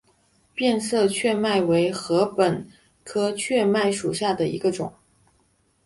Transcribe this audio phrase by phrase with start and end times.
[0.55, 2.67] 变色雀麦为禾本
[3.03, 4.91] 科雀麦属下的一个种。